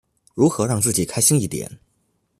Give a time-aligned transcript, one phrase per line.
[0.33, 1.77] 如何让自己开心一点？